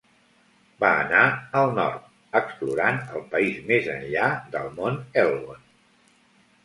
Va 0.83 0.87
anar 1.01 1.25
al 1.59 1.69
nord, 1.79 2.07
explorant 2.39 2.97
el 3.19 3.27
país 3.35 3.61
més 3.71 3.91
enllà 3.97 4.31
del 4.57 4.73
mont 4.81 4.99
Elgon. 5.27 5.63